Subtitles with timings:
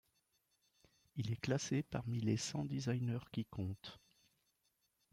[1.15, 3.99] Il est classé parmi les cent designers qui comptent.